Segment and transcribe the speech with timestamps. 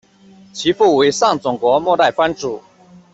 [0.51, 2.59] 其父为上总国末代藩主。